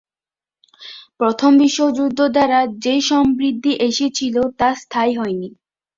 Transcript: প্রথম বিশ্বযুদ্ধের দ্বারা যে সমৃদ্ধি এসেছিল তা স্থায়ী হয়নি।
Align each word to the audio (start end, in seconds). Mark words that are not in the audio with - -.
প্রথম 1.19 1.51
বিশ্বযুদ্ধের 1.57 2.29
দ্বারা 2.31 2.59
যে 2.83 2.95
সমৃদ্ধি 3.01 3.73
এসেছিল 3.89 4.35
তা 4.59 4.69
স্থায়ী 4.81 5.13
হয়নি। 5.17 5.49